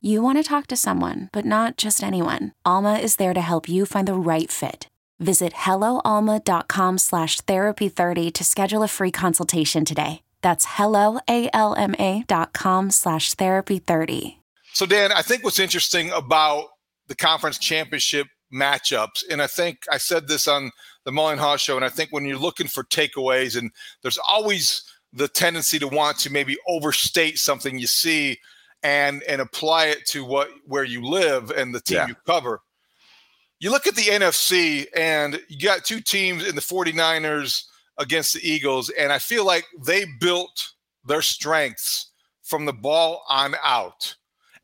You 0.00 0.22
want 0.22 0.38
to 0.38 0.44
talk 0.44 0.68
to 0.68 0.76
someone, 0.76 1.28
but 1.32 1.44
not 1.44 1.76
just 1.76 2.02
anyone. 2.02 2.52
Alma 2.64 2.98
is 2.98 3.16
there 3.16 3.34
to 3.34 3.40
help 3.40 3.68
you 3.68 3.84
find 3.84 4.06
the 4.06 4.14
right 4.14 4.50
fit. 4.50 4.86
Visit 5.18 5.52
helloalma.com 5.52 6.98
slash 6.98 7.40
therapy30 7.40 8.32
to 8.32 8.44
schedule 8.44 8.84
a 8.84 8.88
free 8.88 9.10
consultation 9.10 9.84
today. 9.84 10.22
That's 10.40 10.66
helloalma.com 10.66 12.90
slash 12.90 13.34
therapy30. 13.34 14.36
So, 14.72 14.86
Dan, 14.86 15.10
I 15.12 15.22
think 15.22 15.42
what's 15.42 15.58
interesting 15.58 16.12
about 16.12 16.66
the 17.08 17.16
conference 17.16 17.58
championship 17.58 18.28
matchups, 18.54 19.24
and 19.30 19.42
I 19.42 19.48
think 19.48 19.78
I 19.90 19.98
said 19.98 20.28
this 20.28 20.46
on 20.46 20.70
the 21.04 21.12
Mullen 21.12 21.38
Haugh 21.38 21.58
show, 21.58 21.76
and 21.76 21.84
I 21.84 21.88
think 21.88 22.12
when 22.12 22.24
you're 22.24 22.38
looking 22.38 22.68
for 22.68 22.84
takeaways, 22.84 23.56
and 23.56 23.72
there's 24.02 24.18
always 24.28 24.84
the 25.12 25.26
tendency 25.26 25.78
to 25.80 25.88
want 25.88 26.18
to 26.18 26.30
maybe 26.30 26.56
overstate 26.68 27.38
something 27.38 27.78
you 27.78 27.86
see 27.86 28.38
and 28.82 29.22
and 29.24 29.40
apply 29.40 29.86
it 29.86 30.06
to 30.06 30.24
what 30.24 30.50
where 30.66 30.84
you 30.84 31.04
live 31.04 31.50
and 31.50 31.74
the 31.74 31.80
team 31.80 31.96
yeah. 31.96 32.06
you 32.08 32.14
cover. 32.26 32.60
You 33.60 33.70
look 33.70 33.86
at 33.86 33.96
the 33.96 34.02
NFC 34.02 34.86
and 34.94 35.40
you 35.48 35.66
got 35.66 35.84
two 35.84 36.00
teams 36.00 36.46
in 36.46 36.54
the 36.54 36.60
49ers 36.60 37.64
against 37.98 38.34
the 38.34 38.48
Eagles 38.48 38.88
and 38.90 39.12
I 39.12 39.18
feel 39.18 39.44
like 39.44 39.64
they 39.84 40.06
built 40.20 40.72
their 41.04 41.22
strengths 41.22 42.12
from 42.42 42.66
the 42.66 42.72
ball 42.72 43.24
on 43.28 43.56
out. 43.64 44.14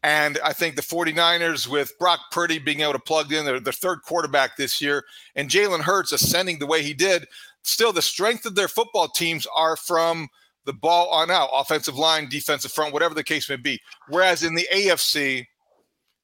And 0.05 0.39
I 0.45 0.53
think 0.53 0.77
the 0.77 0.83
49ers, 0.83 1.67
with 1.67 1.99
Brock 1.99 2.21
Purdy 2.31 2.59
being 2.59 2.83
able 2.83 2.93
to 2.93 2.99
plug 2.99 3.33
in 3.33 3.47
their, 3.47 3.59
their 3.59 3.73
third 3.73 4.03
quarterback 4.03 4.57
this 4.57 4.81
year 4.81 5.03
and 5.35 5.49
Jalen 5.49 5.81
Hurts 5.81 6.13
ascending 6.13 6.59
the 6.59 6.67
way 6.67 6.83
he 6.83 6.95
did, 6.95 7.27
still 7.63 7.93
the 7.93 8.03
strength 8.03 8.45
of 8.45 8.55
their 8.55 8.69
football 8.69 9.09
teams 9.09 9.47
are 9.57 9.77
from– 9.77 10.29
the 10.67 10.73
ball 10.73 11.09
on 11.11 11.31
out, 11.31 11.51
offensive 11.55 11.97
line, 11.97 12.29
defensive 12.29 12.73
front, 12.73 12.93
whatever 12.93 13.15
the 13.15 13.25
case 13.25 13.49
may 13.49 13.57
be. 13.57 13.81
Whereas 14.09 14.43
in 14.43 14.55
the 14.55 14.67
AFC, 14.73 15.47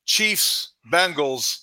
Chiefs, 0.07 0.73
Bengals, 0.93 1.61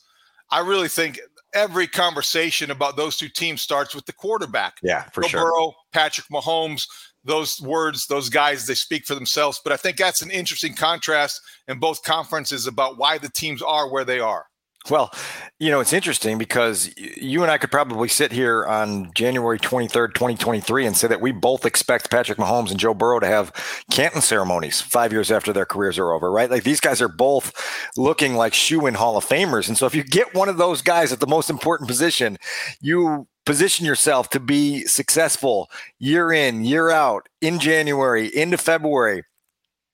I 0.51 0.59
really 0.59 0.87
think 0.87 1.19
every 1.53 1.87
conversation 1.87 2.71
about 2.71 2.95
those 2.95 3.17
two 3.17 3.29
teams 3.29 3.61
starts 3.61 3.95
with 3.95 4.05
the 4.05 4.13
quarterback. 4.13 4.77
Yeah, 4.83 5.03
for 5.13 5.23
Joe 5.23 5.27
sure. 5.27 5.41
Burrow, 5.41 5.73
Patrick 5.91 6.27
Mahomes, 6.27 6.87
those 7.23 7.59
words, 7.61 8.07
those 8.07 8.29
guys, 8.29 8.65
they 8.65 8.73
speak 8.73 9.05
for 9.05 9.15
themselves. 9.15 9.59
But 9.63 9.73
I 9.73 9.77
think 9.77 9.97
that's 9.97 10.21
an 10.21 10.31
interesting 10.31 10.73
contrast 10.73 11.41
in 11.67 11.79
both 11.79 12.03
conferences 12.03 12.67
about 12.67 12.97
why 12.97 13.17
the 13.17 13.29
teams 13.29 13.61
are 13.61 13.91
where 13.91 14.05
they 14.05 14.19
are. 14.19 14.45
Well, 14.89 15.11
you 15.59 15.69
know, 15.69 15.79
it's 15.79 15.91
interesting 15.91 16.37
because 16.37 16.93
you 16.97 17.41
and 17.41 17.51
I 17.51 17.57
could 17.57 17.71
probably 17.71 18.07
sit 18.07 18.31
here 18.31 18.65
on 18.65 19.11
January 19.13 19.59
23rd, 19.59 20.13
2023, 20.13 20.85
and 20.85 20.95
say 20.95 21.07
that 21.07 21.19
we 21.19 21.31
both 21.31 21.65
expect 21.65 22.09
Patrick 22.09 22.37
Mahomes 22.37 22.71
and 22.71 22.79
Joe 22.79 22.93
Burrow 22.93 23.19
to 23.19 23.27
have 23.27 23.51
Canton 23.91 24.21
ceremonies 24.21 24.79
five 24.79 25.11
years 25.11 25.31
after 25.31 25.51
their 25.51 25.65
careers 25.65 25.97
are 25.97 26.13
over, 26.13 26.31
right? 26.31 26.49
Like 26.49 26.63
these 26.63 26.79
guys 26.79 27.01
are 27.01 27.09
both 27.09 27.53
looking 27.97 28.35
like 28.35 28.53
shoe 28.53 28.85
in 28.85 28.93
Hall 28.93 29.17
of 29.17 29.25
Famers. 29.25 29.67
And 29.67 29.77
so 29.77 29.85
if 29.85 29.95
you 29.95 30.03
get 30.03 30.33
one 30.33 30.47
of 30.47 30.57
those 30.57 30.81
guys 30.81 31.11
at 31.11 31.19
the 31.19 31.27
most 31.27 31.49
important 31.49 31.89
position, 31.89 32.37
you 32.79 33.27
position 33.45 33.85
yourself 33.85 34.29
to 34.29 34.39
be 34.39 34.85
successful 34.85 35.69
year 35.99 36.31
in, 36.31 36.63
year 36.63 36.89
out, 36.89 37.27
in 37.41 37.59
January, 37.59 38.27
into 38.27 38.57
February. 38.57 39.23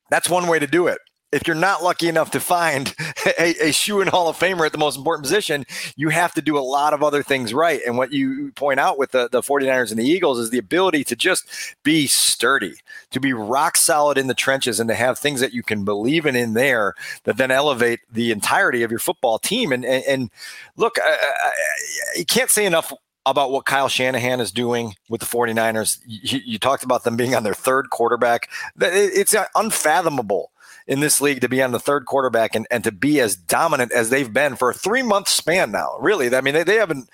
That's 0.10 0.30
one 0.30 0.48
way 0.48 0.60
to 0.60 0.68
do 0.68 0.88
it 0.88 1.00
if 1.34 1.48
you're 1.48 1.56
not 1.56 1.84
lucky 1.84 2.08
enough 2.08 2.32
to 2.32 2.40
find 2.40 2.96
a, 3.40 3.68
a 3.68 3.72
shoe 3.72 4.02
and 4.02 4.10
Hall 4.10 4.30
of 4.30 4.38
Famer 4.38 4.66
at 4.66 4.72
the 4.72 4.78
most 4.78 4.98
important 4.98 5.24
position, 5.24 5.66
you 5.96 6.10
have 6.10 6.34
to 6.34 6.42
do 6.42 6.58
a 6.58 6.62
lot 6.62 6.94
of 6.94 7.04
other 7.04 7.24
things 7.24 7.54
right. 7.54 7.82
And 7.86 7.98
what 7.98 8.14
you 8.14 8.52
point 8.54 8.80
out 8.80 8.98
with 8.98 9.12
the, 9.12 9.28
the 9.30 9.42
49ers 9.42 9.90
and 9.90 10.00
the 10.00 10.08
Eagles 10.08 10.40
is 10.40 10.52
the 10.52 10.58
ability 10.58 11.04
to 11.06 11.16
just 11.16 11.48
be 11.84 12.08
sturdy, 12.08 12.76
to 13.12 13.20
be 13.20 13.34
rock 13.34 13.78
solid 13.78 14.18
in 14.18 14.28
the 14.28 14.34
trenches, 14.34 14.80
and 14.80 14.88
to 14.88 14.96
have 14.96 15.18
things 15.18 15.40
that 15.40 15.54
you 15.54 15.64
can 15.64 15.84
believe 15.84 16.26
in 16.26 16.36
in 16.36 16.54
there 16.54 16.94
that 17.24 17.38
then 17.38 17.52
elevate 17.52 18.02
the 18.12 18.32
entirety 18.32 18.84
of 18.84 18.92
your 18.92 19.00
football 19.00 19.40
team. 19.40 19.72
And, 19.72 19.84
and, 19.84 20.04
and 20.06 20.32
look, 20.78 20.98
I, 21.02 21.10
I, 21.12 21.52
you 22.18 22.26
can't 22.26 22.50
say 22.50 22.66
enough 22.66 22.94
about 23.26 23.52
what 23.52 23.66
Kyle 23.66 23.88
Shanahan 23.88 24.40
is 24.40 24.52
doing 24.52 24.96
with 25.10 25.22
the 25.22 25.28
49ers. 25.28 26.00
You, 26.06 26.42
you, 26.44 26.60
talked 26.60 26.84
about 26.84 27.06
them 27.06 27.16
being 27.16 27.36
on 27.36 27.44
their 27.44 27.54
third 27.54 27.90
quarterback. 27.90 28.50
It's 28.78 29.34
unfathomable 29.56 30.52
in 30.88 31.00
this 31.00 31.22
league 31.22 31.42
to 31.42 31.50
be 31.50 31.62
on 31.62 31.72
the 31.72 31.80
third 31.80 32.06
quarterback 32.06 32.56
and, 32.56 32.68
and 32.70 32.84
to 32.84 32.92
be 32.92 33.20
as 33.20 33.36
dominant 33.36 33.92
as 33.92 34.10
they've 34.10 34.34
been 34.34 34.56
for 34.56 34.70
a 34.70 34.74
three 34.74 35.04
month 35.04 35.28
span 35.28 35.72
now. 35.72 35.98
Really, 36.00 36.34
I 36.36 36.42
mean, 36.42 36.54
they, 36.54 36.64
they 36.64 36.76
haven't 36.76 37.10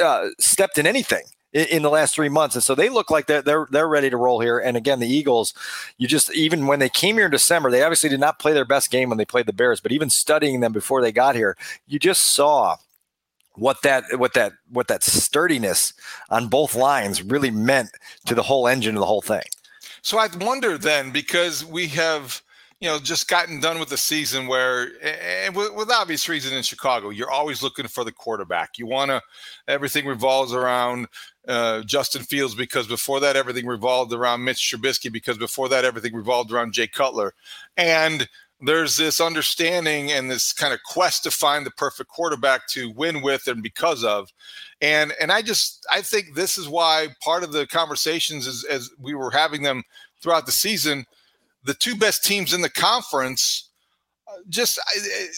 uh, 0.00 0.28
stepped 0.38 0.78
in 0.78 0.86
anything 0.86 1.24
in, 1.52 1.82
the 1.82 1.90
last 1.90 2.14
three 2.14 2.30
months, 2.30 2.54
and 2.54 2.64
so 2.64 2.74
they 2.74 2.88
look 2.88 3.10
like 3.10 3.26
they're, 3.26 3.42
they're 3.42 3.66
they're 3.70 3.88
ready 3.88 4.08
to 4.08 4.16
roll 4.16 4.40
here. 4.40 4.58
And 4.58 4.76
again, 4.76 5.00
the 5.00 5.08
Eagles, 5.08 5.52
you 5.98 6.08
just 6.08 6.32
even 6.34 6.66
when 6.66 6.78
they 6.78 6.88
came 6.88 7.16
here 7.16 7.26
in 7.26 7.30
December, 7.30 7.70
they 7.70 7.82
obviously 7.82 8.08
did 8.08 8.20
not 8.20 8.38
play 8.38 8.52
their 8.52 8.64
best 8.64 8.90
game 8.90 9.08
when 9.08 9.18
they 9.18 9.24
played 9.24 9.46
the 9.46 9.52
Bears, 9.52 9.80
but 9.80 9.92
even 9.92 10.08
studying 10.08 10.60
them 10.60 10.72
before 10.72 11.02
they 11.02 11.12
got 11.12 11.34
here, 11.34 11.56
you 11.86 11.98
just 11.98 12.22
saw 12.22 12.76
what 13.54 13.82
that 13.82 14.04
what 14.18 14.32
that 14.34 14.52
what 14.70 14.88
that 14.88 15.02
sturdiness 15.02 15.92
on 16.30 16.48
both 16.48 16.74
lines 16.74 17.22
really 17.22 17.50
meant 17.50 17.90
to 18.26 18.34
the 18.34 18.42
whole 18.42 18.66
engine 18.66 18.96
of 18.96 19.00
the 19.00 19.06
whole 19.06 19.22
thing. 19.22 19.44
So 20.00 20.18
I 20.18 20.28
wonder 20.40 20.78
then 20.78 21.10
because 21.10 21.64
we 21.64 21.88
have 21.88 22.42
you 22.82 22.88
know, 22.88 22.98
just 22.98 23.28
gotten 23.28 23.60
done 23.60 23.78
with 23.78 23.90
the 23.90 23.96
season 23.96 24.48
where, 24.48 24.88
and 25.04 25.54
with, 25.54 25.72
with 25.72 25.88
obvious 25.88 26.28
reason 26.28 26.52
in 26.52 26.64
Chicago, 26.64 27.10
you're 27.10 27.30
always 27.30 27.62
looking 27.62 27.86
for 27.86 28.02
the 28.02 28.10
quarterback. 28.10 28.76
You 28.76 28.88
want 28.88 29.12
to, 29.12 29.22
everything 29.68 30.04
revolves 30.04 30.52
around 30.52 31.06
uh, 31.46 31.82
Justin 31.82 32.24
Fields 32.24 32.56
because 32.56 32.88
before 32.88 33.20
that, 33.20 33.36
everything 33.36 33.66
revolved 33.66 34.12
around 34.12 34.42
Mitch 34.42 34.58
Trubisky 34.58 35.12
because 35.12 35.38
before 35.38 35.68
that, 35.68 35.84
everything 35.84 36.12
revolved 36.12 36.50
around 36.50 36.72
Jay 36.72 36.88
Cutler. 36.88 37.34
And 37.76 38.28
there's 38.60 38.96
this 38.96 39.20
understanding 39.20 40.10
and 40.10 40.28
this 40.28 40.52
kind 40.52 40.74
of 40.74 40.80
quest 40.82 41.22
to 41.22 41.30
find 41.30 41.64
the 41.64 41.70
perfect 41.70 42.10
quarterback 42.10 42.66
to 42.70 42.90
win 42.90 43.22
with 43.22 43.46
and 43.46 43.62
because 43.62 44.02
of. 44.02 44.32
And, 44.80 45.12
and 45.20 45.30
I 45.30 45.42
just, 45.42 45.86
I 45.88 46.00
think 46.00 46.34
this 46.34 46.58
is 46.58 46.68
why 46.68 47.10
part 47.22 47.44
of 47.44 47.52
the 47.52 47.64
conversations 47.64 48.48
is, 48.48 48.64
as 48.64 48.90
we 48.98 49.14
were 49.14 49.30
having 49.30 49.62
them 49.62 49.84
throughout 50.20 50.46
the 50.46 50.52
season– 50.52 51.06
the 51.64 51.74
two 51.74 51.96
best 51.96 52.24
teams 52.24 52.52
in 52.52 52.62
the 52.62 52.70
conference 52.70 53.70
uh, 54.28 54.36
just 54.48 54.78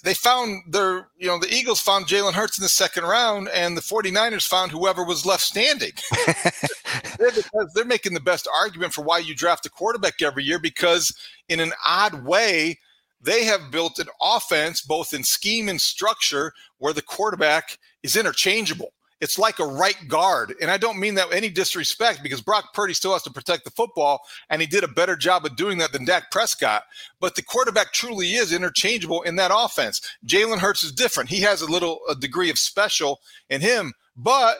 they 0.04 0.14
found 0.14 0.62
their 0.72 1.08
you 1.16 1.26
know 1.26 1.38
the 1.38 1.52
eagles 1.52 1.80
found 1.80 2.06
jalen 2.06 2.32
hurts 2.32 2.58
in 2.58 2.62
the 2.62 2.68
second 2.68 3.04
round 3.04 3.48
and 3.48 3.76
the 3.76 3.80
49ers 3.80 4.46
found 4.46 4.70
whoever 4.70 5.04
was 5.04 5.26
left 5.26 5.42
standing 5.42 5.92
they're, 7.18 7.30
they're 7.74 7.84
making 7.84 8.14
the 8.14 8.20
best 8.20 8.48
argument 8.54 8.92
for 8.92 9.02
why 9.02 9.18
you 9.18 9.34
draft 9.34 9.66
a 9.66 9.70
quarterback 9.70 10.20
every 10.22 10.44
year 10.44 10.58
because 10.58 11.14
in 11.48 11.60
an 11.60 11.72
odd 11.86 12.24
way 12.24 12.78
they 13.24 13.44
have 13.44 13.70
built 13.70 13.98
an 13.98 14.08
offense 14.20 14.82
both 14.82 15.14
in 15.14 15.24
scheme 15.24 15.68
and 15.68 15.80
structure 15.80 16.52
where 16.78 16.92
the 16.92 17.02
quarterback 17.02 17.78
is 18.02 18.16
interchangeable. 18.16 18.92
It's 19.24 19.38
like 19.38 19.58
a 19.58 19.64
right 19.64 19.96
guard. 20.06 20.54
And 20.60 20.70
I 20.70 20.76
don't 20.76 21.00
mean 21.00 21.14
that 21.14 21.32
any 21.32 21.48
disrespect 21.48 22.22
because 22.22 22.42
Brock 22.42 22.74
Purdy 22.74 22.92
still 22.92 23.14
has 23.14 23.22
to 23.22 23.32
protect 23.32 23.64
the 23.64 23.70
football, 23.70 24.20
and 24.50 24.60
he 24.60 24.66
did 24.66 24.84
a 24.84 24.88
better 24.88 25.16
job 25.16 25.46
of 25.46 25.56
doing 25.56 25.78
that 25.78 25.92
than 25.92 26.04
Dak 26.04 26.30
Prescott. 26.30 26.82
But 27.20 27.34
the 27.34 27.42
quarterback 27.42 27.94
truly 27.94 28.34
is 28.34 28.52
interchangeable 28.52 29.22
in 29.22 29.36
that 29.36 29.50
offense. 29.54 30.02
Jalen 30.26 30.58
Hurts 30.58 30.84
is 30.84 30.92
different. 30.92 31.30
He 31.30 31.40
has 31.40 31.62
a 31.62 31.72
little 31.72 32.00
a 32.06 32.14
degree 32.14 32.50
of 32.50 32.58
special 32.58 33.22
in 33.48 33.62
him, 33.62 33.94
but 34.14 34.58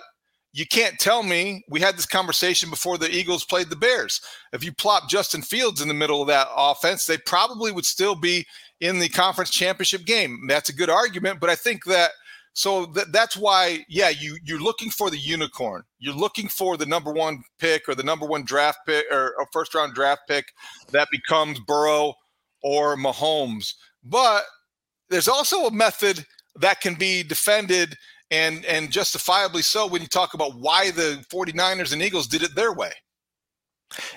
you 0.54 0.64
can't 0.66 0.98
tell 0.98 1.22
me 1.22 1.62
we 1.68 1.80
had 1.80 1.98
this 1.98 2.06
conversation 2.06 2.70
before 2.70 2.96
the 2.96 3.14
Eagles 3.14 3.44
played 3.44 3.68
the 3.68 3.76
Bears. 3.76 4.22
If 4.54 4.64
you 4.64 4.72
plop 4.72 5.10
Justin 5.10 5.42
Fields 5.42 5.82
in 5.82 5.88
the 5.88 5.94
middle 5.94 6.22
of 6.22 6.28
that 6.28 6.48
offense, 6.56 7.04
they 7.04 7.18
probably 7.18 7.70
would 7.70 7.84
still 7.84 8.14
be 8.14 8.46
in 8.80 8.98
the 8.98 9.10
conference 9.10 9.50
championship 9.50 10.06
game. 10.06 10.46
That's 10.48 10.70
a 10.70 10.74
good 10.74 10.88
argument, 10.88 11.38
but 11.38 11.50
I 11.50 11.54
think 11.54 11.84
that 11.84 12.12
so 12.54 12.86
th- 12.86 13.08
that's 13.10 13.36
why, 13.36 13.84
yeah, 13.88 14.08
you 14.08 14.38
you're 14.44 14.62
looking 14.62 14.90
for 14.90 15.10
the 15.10 15.18
unicorn. 15.18 15.82
You're 15.98 16.14
looking 16.14 16.48
for 16.48 16.76
the 16.76 16.86
number 16.86 17.12
one 17.12 17.42
pick 17.58 17.88
or 17.88 17.96
the 17.96 18.04
number 18.04 18.26
one 18.26 18.44
draft 18.44 18.78
pick 18.86 19.04
or 19.10 19.34
a 19.40 19.46
first 19.52 19.74
round 19.74 19.94
draft 19.94 20.22
pick 20.28 20.46
that 20.92 21.08
becomes 21.10 21.58
Burrow 21.60 22.14
or 22.62 22.96
Mahomes. 22.96 23.74
But 24.04 24.44
there's 25.10 25.28
also 25.28 25.66
a 25.66 25.72
method 25.72 26.24
that 26.56 26.80
can 26.80 26.94
be 26.94 27.24
defended 27.24 27.96
and 28.30 28.64
and 28.66 28.90
justifiably 28.90 29.62
so 29.62 29.86
when 29.88 30.00
you 30.00 30.08
talk 30.08 30.34
about 30.34 30.54
why 30.56 30.92
the 30.92 31.24
49ers 31.32 31.92
and 31.92 32.02
Eagles 32.02 32.28
did 32.28 32.42
it 32.42 32.54
their 32.54 32.72
way. 32.72 32.92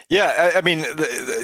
Yeah, 0.09 0.51
I, 0.55 0.59
I 0.59 0.61
mean 0.61 0.85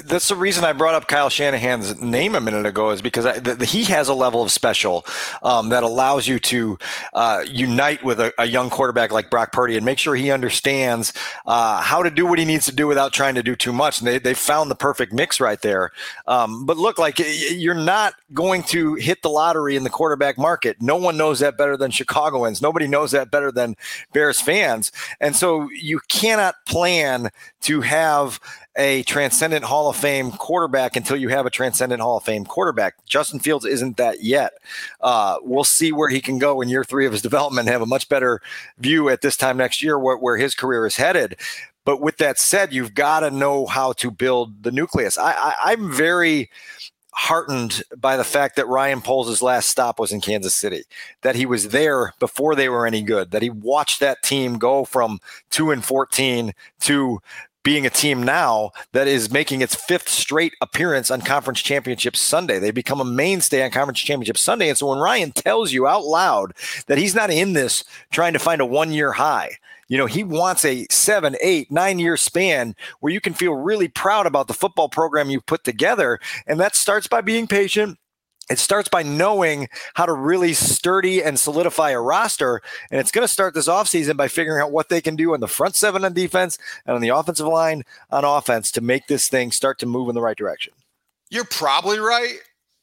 that's 0.04 0.28
the 0.28 0.36
reason 0.36 0.64
I 0.64 0.72
brought 0.72 0.94
up 0.94 1.06
Kyle 1.06 1.28
Shanahan's 1.28 2.00
name 2.00 2.34
a 2.34 2.40
minute 2.40 2.66
ago 2.66 2.90
is 2.90 3.02
because 3.02 3.26
I, 3.26 3.64
he 3.64 3.84
has 3.84 4.08
a 4.08 4.14
level 4.14 4.42
of 4.42 4.50
special 4.50 5.04
um, 5.42 5.68
that 5.68 5.82
allows 5.82 6.26
you 6.26 6.38
to 6.40 6.78
uh, 7.12 7.44
unite 7.46 8.02
with 8.02 8.20
a, 8.20 8.32
a, 8.38 8.46
young 8.46 8.70
quarterback 8.70 9.12
like 9.12 9.30
Brock 9.30 9.52
Purdy 9.52 9.76
and 9.76 9.84
make 9.84 9.98
sure 9.98 10.14
he 10.14 10.30
understands 10.30 11.12
uh, 11.46 11.80
how 11.80 12.02
to 12.02 12.10
do 12.10 12.26
what 12.26 12.38
he 12.38 12.44
needs 12.44 12.64
to 12.66 12.74
do 12.74 12.86
without 12.86 13.12
trying 13.12 13.34
to 13.34 13.42
do 13.42 13.54
too 13.54 13.72
much. 13.72 14.00
And 14.00 14.08
they 14.08 14.18
they 14.18 14.34
found 14.34 14.70
the 14.70 14.76
perfect 14.76 15.12
mix 15.12 15.40
right 15.40 15.60
there. 15.60 15.92
Um, 16.26 16.64
but 16.64 16.76
look, 16.76 16.98
like 16.98 17.20
you're 17.50 17.74
not 17.74 18.14
going 18.32 18.62
to 18.64 18.94
hit 18.94 19.22
the 19.22 19.30
lottery 19.30 19.76
in 19.76 19.84
the 19.84 19.90
quarterback 19.90 20.38
market. 20.38 20.80
No 20.80 20.96
one 20.96 21.16
knows 21.16 21.40
that 21.40 21.58
better 21.58 21.76
than 21.76 21.90
Chicagoans. 21.90 22.62
Nobody 22.62 22.86
knows 22.86 23.10
that 23.10 23.30
better 23.30 23.52
than 23.52 23.76
Bears 24.12 24.40
fans. 24.40 24.90
And 25.20 25.36
so 25.36 25.68
you 25.70 26.00
cannot 26.08 26.54
plan 26.66 27.30
to 27.62 27.80
have 27.82 28.13
a 28.76 29.02
transcendent 29.04 29.64
Hall 29.64 29.88
of 29.88 29.96
Fame 29.96 30.32
quarterback 30.32 30.96
until 30.96 31.16
you 31.16 31.28
have 31.28 31.46
a 31.46 31.50
transcendent 31.50 32.02
Hall 32.02 32.16
of 32.16 32.24
Fame 32.24 32.44
quarterback. 32.44 32.94
Justin 33.06 33.38
Fields 33.38 33.64
isn't 33.64 33.96
that 33.96 34.22
yet. 34.22 34.52
Uh, 35.00 35.36
we'll 35.42 35.64
see 35.64 35.92
where 35.92 36.08
he 36.08 36.20
can 36.20 36.38
go 36.38 36.60
in 36.60 36.68
year 36.68 36.84
three 36.84 37.06
of 37.06 37.12
his 37.12 37.22
development, 37.22 37.68
have 37.68 37.82
a 37.82 37.86
much 37.86 38.08
better 38.08 38.40
view 38.78 39.08
at 39.08 39.20
this 39.20 39.36
time 39.36 39.56
next 39.56 39.82
year 39.82 39.98
where, 39.98 40.16
where 40.16 40.36
his 40.36 40.54
career 40.54 40.86
is 40.86 40.96
headed. 40.96 41.36
But 41.84 42.00
with 42.00 42.16
that 42.16 42.38
said, 42.38 42.72
you've 42.72 42.94
got 42.94 43.20
to 43.20 43.30
know 43.30 43.66
how 43.66 43.92
to 43.94 44.10
build 44.10 44.62
the 44.62 44.72
nucleus. 44.72 45.18
I, 45.18 45.32
I, 45.32 45.54
I'm 45.64 45.92
very 45.92 46.50
heartened 47.14 47.82
by 47.96 48.16
the 48.16 48.24
fact 48.24 48.56
that 48.56 48.66
Ryan 48.66 49.00
Poles' 49.00 49.40
last 49.40 49.68
stop 49.68 50.00
was 50.00 50.10
in 50.10 50.20
Kansas 50.20 50.56
City, 50.56 50.82
that 51.22 51.36
he 51.36 51.46
was 51.46 51.68
there 51.68 52.12
before 52.18 52.56
they 52.56 52.68
were 52.68 52.86
any 52.86 53.02
good, 53.02 53.30
that 53.30 53.42
he 53.42 53.50
watched 53.50 54.00
that 54.00 54.22
team 54.22 54.58
go 54.58 54.84
from 54.84 55.20
2 55.50 55.70
and 55.70 55.84
14 55.84 56.52
to 56.80 57.20
being 57.64 57.86
a 57.86 57.90
team 57.90 58.22
now 58.22 58.70
that 58.92 59.08
is 59.08 59.32
making 59.32 59.62
its 59.62 59.74
fifth 59.74 60.08
straight 60.08 60.54
appearance 60.60 61.10
on 61.10 61.22
conference 61.22 61.60
championship 61.60 62.14
Sunday. 62.14 62.60
They 62.60 62.70
become 62.70 63.00
a 63.00 63.04
mainstay 63.04 63.64
on 63.64 63.72
conference 63.72 64.00
championship 64.00 64.38
Sunday. 64.38 64.68
And 64.68 64.78
so 64.78 64.86
when 64.86 64.98
Ryan 64.98 65.32
tells 65.32 65.72
you 65.72 65.88
out 65.88 66.04
loud 66.04 66.52
that 66.86 66.98
he's 66.98 67.14
not 67.14 67.30
in 67.30 67.54
this 67.54 67.82
trying 68.12 68.34
to 68.34 68.38
find 68.38 68.60
a 68.60 68.66
one 68.66 68.92
year 68.92 69.12
high, 69.12 69.56
you 69.88 69.98
know, 69.98 70.06
he 70.06 70.24
wants 70.24 70.64
a 70.64 70.86
seven, 70.90 71.36
eight, 71.42 71.70
nine 71.70 71.98
year 71.98 72.16
span 72.16 72.74
where 73.00 73.12
you 73.12 73.20
can 73.20 73.34
feel 73.34 73.54
really 73.54 73.88
proud 73.88 74.26
about 74.26 74.46
the 74.46 74.54
football 74.54 74.88
program 74.88 75.30
you've 75.30 75.46
put 75.46 75.64
together. 75.64 76.20
And 76.46 76.60
that 76.60 76.76
starts 76.76 77.06
by 77.06 77.20
being 77.20 77.46
patient 77.46 77.98
it 78.50 78.58
starts 78.58 78.88
by 78.88 79.02
knowing 79.02 79.68
how 79.94 80.06
to 80.06 80.12
really 80.12 80.52
sturdy 80.52 81.22
and 81.22 81.38
solidify 81.38 81.90
a 81.90 82.00
roster. 82.00 82.60
And 82.90 83.00
it's 83.00 83.10
going 83.10 83.26
to 83.26 83.32
start 83.32 83.54
this 83.54 83.68
offseason 83.68 84.16
by 84.16 84.28
figuring 84.28 84.62
out 84.62 84.72
what 84.72 84.88
they 84.88 85.00
can 85.00 85.16
do 85.16 85.34
on 85.34 85.40
the 85.40 85.48
front 85.48 85.76
seven 85.76 86.04
on 86.04 86.12
defense 86.12 86.58
and 86.86 86.94
on 86.94 87.00
the 87.00 87.08
offensive 87.08 87.46
line 87.46 87.84
on 88.10 88.24
offense 88.24 88.70
to 88.72 88.80
make 88.80 89.06
this 89.06 89.28
thing 89.28 89.50
start 89.50 89.78
to 89.78 89.86
move 89.86 90.08
in 90.08 90.14
the 90.14 90.20
right 90.20 90.36
direction. 90.36 90.72
You're 91.30 91.44
probably 91.44 91.98
right, 91.98 92.38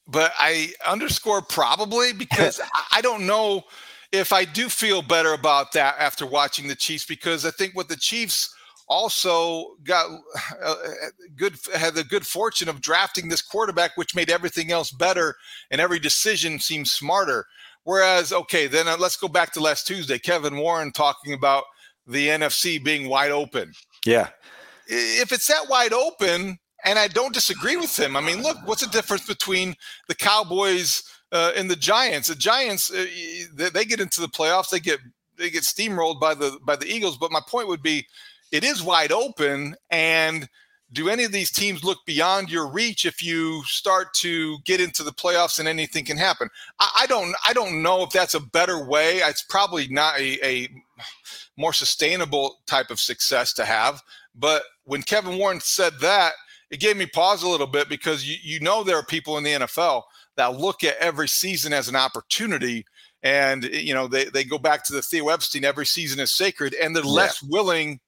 but 0.07 0.33
I 0.37 0.73
underscore 0.85 1.41
probably 1.41 2.13
because 2.13 2.59
I 2.91 3.01
don't 3.01 3.27
know 3.27 3.65
if 4.11 4.33
I 4.33 4.45
do 4.45 4.67
feel 4.67 5.01
better 5.01 5.33
about 5.33 5.71
that 5.73 5.95
after 5.99 6.25
watching 6.25 6.67
the 6.67 6.75
Chiefs 6.75 7.05
because 7.05 7.45
I 7.45 7.51
think 7.51 7.75
what 7.75 7.87
the 7.87 7.95
Chiefs 7.95 8.53
also 8.91 9.77
got 9.85 10.11
uh, 10.63 10.75
good 11.37 11.55
had 11.73 11.95
the 11.95 12.03
good 12.03 12.27
fortune 12.27 12.67
of 12.67 12.81
drafting 12.81 13.29
this 13.29 13.41
quarterback 13.41 13.95
which 13.95 14.13
made 14.13 14.29
everything 14.29 14.69
else 14.69 14.91
better 14.91 15.35
and 15.71 15.79
every 15.79 15.97
decision 15.97 16.59
seemed 16.59 16.87
smarter. 16.87 17.45
Whereas 17.83 18.33
okay 18.33 18.67
then 18.67 18.89
uh, 18.89 18.97
let's 18.99 19.15
go 19.15 19.29
back 19.29 19.53
to 19.53 19.61
last 19.61 19.87
tuesday 19.87 20.19
kevin 20.19 20.57
warren 20.57 20.91
talking 20.91 21.33
about 21.33 21.63
the 22.05 22.27
nfc 22.27 22.83
being 22.83 23.07
wide 23.07 23.31
open. 23.31 23.71
Yeah. 24.05 24.27
If 24.87 25.31
it's 25.31 25.47
that 25.47 25.69
wide 25.69 25.93
open 25.93 26.59
and 26.83 26.99
i 26.99 27.07
don't 27.07 27.33
disagree 27.33 27.77
with 27.77 27.97
him 27.97 28.17
i 28.17 28.21
mean 28.21 28.43
look 28.43 28.57
what's 28.65 28.85
the 28.85 28.91
difference 28.91 29.25
between 29.25 29.73
the 30.09 30.15
cowboys 30.15 31.01
uh, 31.31 31.53
and 31.55 31.71
the 31.71 31.77
giants? 31.77 32.27
The 32.27 32.35
giants 32.35 32.91
uh, 32.91 33.05
they, 33.53 33.69
they 33.69 33.85
get 33.85 34.01
into 34.01 34.19
the 34.19 34.27
playoffs 34.27 34.69
they 34.69 34.81
get 34.81 34.99
they 35.37 35.49
get 35.49 35.63
steamrolled 35.63 36.19
by 36.19 36.33
the 36.33 36.59
by 36.65 36.75
the 36.75 36.87
eagles 36.87 37.17
but 37.17 37.31
my 37.31 37.41
point 37.47 37.69
would 37.69 37.81
be 37.81 38.05
it 38.51 38.63
is 38.63 38.83
wide 38.83 39.11
open. 39.11 39.75
And 39.89 40.47
do 40.93 41.09
any 41.09 41.23
of 41.23 41.31
these 41.31 41.51
teams 41.51 41.83
look 41.83 41.99
beyond 42.05 42.51
your 42.51 42.67
reach 42.67 43.05
if 43.05 43.23
you 43.23 43.63
start 43.63 44.13
to 44.15 44.57
get 44.65 44.81
into 44.81 45.03
the 45.03 45.11
playoffs 45.11 45.57
and 45.57 45.67
anything 45.67 46.05
can 46.05 46.17
happen? 46.17 46.49
I, 46.79 46.91
I 47.01 47.07
don't 47.07 47.33
I 47.47 47.53
don't 47.53 47.81
know 47.81 48.03
if 48.03 48.09
that's 48.09 48.35
a 48.35 48.39
better 48.39 48.83
way. 48.83 49.17
It's 49.17 49.43
probably 49.43 49.87
not 49.87 50.19
a, 50.19 50.45
a 50.45 50.69
more 51.57 51.73
sustainable 51.73 52.59
type 52.67 52.91
of 52.91 52.99
success 52.99 53.53
to 53.53 53.65
have. 53.65 54.01
But 54.35 54.63
when 54.83 55.03
Kevin 55.03 55.37
Warren 55.37 55.59
said 55.59 55.93
that, 56.01 56.33
it 56.69 56.79
gave 56.79 56.97
me 56.97 57.05
pause 57.05 57.43
a 57.43 57.49
little 57.49 57.67
bit 57.67 57.89
because 57.89 58.27
you, 58.27 58.37
you 58.41 58.59
know 58.59 58.83
there 58.83 58.97
are 58.97 59.05
people 59.05 59.37
in 59.37 59.43
the 59.43 59.51
NFL 59.51 60.03
that 60.37 60.57
look 60.57 60.83
at 60.83 60.97
every 60.97 61.27
season 61.27 61.73
as 61.73 61.89
an 61.89 61.95
opportunity 61.95 62.85
and 63.23 63.65
you 63.65 63.93
know 63.93 64.07
they, 64.07 64.25
they 64.25 64.43
go 64.43 64.57
back 64.57 64.83
to 64.85 64.93
the 64.93 65.01
Theo 65.01 65.29
Epstein 65.29 65.63
every 65.63 65.85
season 65.85 66.19
is 66.19 66.35
sacred 66.35 66.73
and 66.75 66.95
they're 66.95 67.03
yeah. 67.03 67.11
less 67.11 67.43
willing 67.43 67.99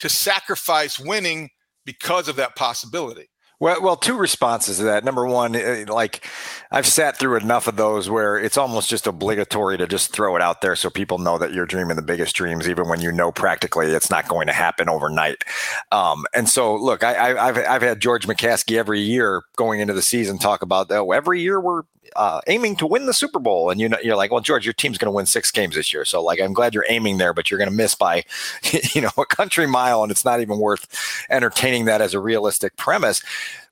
to 0.00 0.08
sacrifice 0.08 0.98
winning 0.98 1.50
because 1.84 2.28
of 2.28 2.36
that 2.36 2.56
possibility. 2.56 3.28
Well, 3.60 3.80
well, 3.80 3.96
two 3.96 4.18
responses 4.18 4.78
to 4.78 4.84
that. 4.84 5.04
Number 5.04 5.26
one, 5.26 5.54
eh, 5.54 5.84
like 5.88 6.26
I've 6.72 6.86
sat 6.86 7.16
through 7.16 7.36
enough 7.36 7.68
of 7.68 7.76
those 7.76 8.10
where 8.10 8.36
it's 8.36 8.58
almost 8.58 8.90
just 8.90 9.06
obligatory 9.06 9.78
to 9.78 9.86
just 9.86 10.12
throw 10.12 10.34
it 10.34 10.42
out 10.42 10.60
there 10.60 10.74
so 10.74 10.90
people 10.90 11.18
know 11.18 11.38
that 11.38 11.54
you're 11.54 11.64
dreaming 11.64 11.94
the 11.94 12.02
biggest 12.02 12.34
dreams, 12.34 12.68
even 12.68 12.88
when 12.88 13.00
you 13.00 13.12
know 13.12 13.30
practically 13.30 13.86
it's 13.86 14.10
not 14.10 14.26
going 14.26 14.48
to 14.48 14.52
happen 14.52 14.88
overnight. 14.88 15.44
Um, 15.92 16.26
and 16.34 16.48
so, 16.48 16.74
look, 16.74 17.04
I, 17.04 17.28
have 17.28 17.56
I've 17.56 17.82
had 17.82 18.00
George 18.00 18.26
McCaskey 18.26 18.76
every 18.76 19.00
year 19.00 19.42
going 19.56 19.78
into 19.78 19.94
the 19.94 20.02
season 20.02 20.38
talk 20.38 20.62
about 20.62 20.90
oh, 20.90 21.12
every 21.12 21.40
year 21.40 21.60
we're 21.60 21.84
uh, 22.16 22.40
aiming 22.46 22.76
to 22.76 22.86
win 22.86 23.06
the 23.06 23.14
Super 23.14 23.38
Bowl, 23.38 23.70
and 23.70 23.80
you 23.80 23.88
know 23.88 23.98
you're 24.02 24.16
like, 24.16 24.30
well, 24.30 24.40
George, 24.40 24.64
your 24.64 24.72
team's 24.72 24.98
going 24.98 25.10
to 25.10 25.14
win 25.14 25.26
six 25.26 25.50
games 25.50 25.74
this 25.74 25.92
year, 25.92 26.04
so 26.04 26.22
like 26.22 26.40
I'm 26.40 26.52
glad 26.52 26.74
you're 26.74 26.86
aiming 26.88 27.18
there, 27.18 27.32
but 27.32 27.50
you're 27.50 27.58
going 27.58 27.70
to 27.70 27.76
miss 27.76 27.94
by 27.94 28.24
you 28.94 29.00
know 29.00 29.10
a 29.18 29.26
country 29.26 29.66
mile, 29.66 30.02
and 30.02 30.10
it's 30.10 30.24
not 30.24 30.40
even 30.40 30.58
worth 30.58 30.86
entertaining 31.30 31.84
that 31.86 32.00
as 32.00 32.14
a 32.14 32.20
realistic 32.20 32.76
premise. 32.76 33.22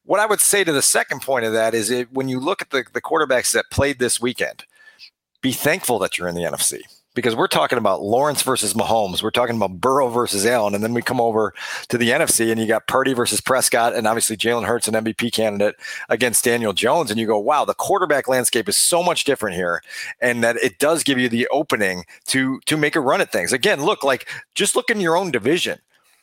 What 0.04 0.20
I 0.20 0.26
would 0.26 0.40
say 0.40 0.64
to 0.64 0.72
the 0.72 0.82
second 0.82 1.22
point 1.22 1.44
of 1.44 1.52
that 1.52 1.74
is 1.74 1.90
it, 1.90 2.12
when 2.12 2.28
you 2.28 2.40
look 2.40 2.60
at 2.60 2.70
the, 2.70 2.84
the 2.92 3.00
quarterbacks 3.00 3.52
that 3.52 3.70
played 3.70 4.00
this 4.00 4.20
weekend, 4.20 4.64
be 5.40 5.52
thankful 5.52 6.00
that 6.00 6.18
you're 6.18 6.26
in 6.26 6.34
the 6.34 6.42
NFC 6.42 6.82
because 7.14 7.36
we're 7.36 7.48
talking 7.48 7.78
about 7.78 8.02
Lawrence 8.02 8.42
versus 8.42 8.74
Mahomes. 8.74 9.22
We're 9.22 9.30
talking 9.30 9.56
about 9.56 9.80
Burrow 9.80 10.08
versus 10.08 10.46
Allen. 10.46 10.74
And 10.74 10.82
then 10.82 10.94
we 10.94 11.02
come 11.02 11.20
over 11.20 11.52
to 11.88 11.98
the 11.98 12.10
NFC 12.10 12.50
and 12.50 12.60
you 12.60 12.66
got 12.66 12.86
Purdy 12.86 13.12
versus 13.12 13.40
Prescott 13.40 13.94
and 13.94 14.06
obviously 14.06 14.36
Jalen 14.36 14.64
Hurts, 14.64 14.88
an 14.88 14.94
MVP 14.94 15.32
candidate 15.32 15.76
against 16.08 16.44
Daniel 16.44 16.72
Jones. 16.72 17.10
And 17.10 17.20
you 17.20 17.26
go, 17.26 17.38
wow, 17.38 17.64
the 17.64 17.74
quarterback 17.74 18.28
landscape 18.28 18.68
is 18.68 18.76
so 18.76 19.02
much 19.02 19.24
different 19.24 19.56
here. 19.56 19.82
And 20.20 20.42
that 20.42 20.56
it 20.56 20.78
does 20.78 21.02
give 21.02 21.18
you 21.18 21.28
the 21.28 21.46
opening 21.52 22.04
to, 22.26 22.60
to 22.66 22.76
make 22.76 22.96
a 22.96 23.00
run 23.00 23.20
at 23.20 23.32
things. 23.32 23.52
Again, 23.52 23.84
look, 23.84 24.02
like 24.02 24.28
just 24.54 24.74
look 24.76 24.90
in 24.90 25.00
your 25.00 25.16
own 25.16 25.30
division. 25.30 25.78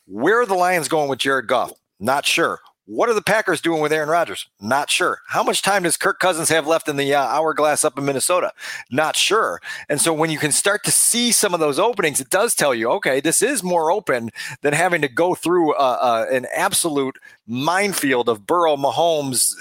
Where 0.06 0.40
are 0.40 0.46
the 0.46 0.54
Lions 0.54 0.88
going 0.88 1.08
with 1.08 1.20
Jared 1.20 1.46
Goff? 1.46 1.72
Not 2.00 2.26
sure. 2.26 2.60
What 2.90 3.08
are 3.08 3.14
the 3.14 3.22
Packers 3.22 3.60
doing 3.60 3.80
with 3.80 3.92
Aaron 3.92 4.08
Rodgers? 4.08 4.48
Not 4.60 4.90
sure. 4.90 5.20
How 5.28 5.44
much 5.44 5.62
time 5.62 5.84
does 5.84 5.96
Kirk 5.96 6.18
Cousins 6.18 6.48
have 6.48 6.66
left 6.66 6.88
in 6.88 6.96
the 6.96 7.14
uh, 7.14 7.22
hourglass 7.22 7.84
up 7.84 7.96
in 7.96 8.04
Minnesota? 8.04 8.50
Not 8.90 9.14
sure. 9.14 9.60
And 9.88 10.00
so 10.00 10.12
when 10.12 10.28
you 10.28 10.38
can 10.38 10.50
start 10.50 10.82
to 10.82 10.90
see 10.90 11.30
some 11.30 11.54
of 11.54 11.60
those 11.60 11.78
openings, 11.78 12.20
it 12.20 12.30
does 12.30 12.52
tell 12.52 12.74
you, 12.74 12.90
okay, 12.90 13.20
this 13.20 13.42
is 13.42 13.62
more 13.62 13.92
open 13.92 14.30
than 14.62 14.72
having 14.72 15.02
to 15.02 15.08
go 15.08 15.36
through 15.36 15.72
uh, 15.74 15.98
uh, 16.00 16.34
an 16.34 16.48
absolute 16.52 17.16
minefield 17.46 18.28
of 18.28 18.44
Burrow, 18.44 18.76
Mahomes, 18.76 19.54